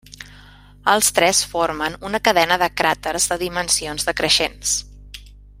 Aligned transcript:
Els 0.93 1.09
tres 1.19 1.41
formen 1.51 1.99
una 2.09 2.21
cadena 2.29 2.59
de 2.65 2.71
cràters 2.83 3.31
de 3.35 3.41
dimensions 3.45 4.09
decreixents. 4.13 4.77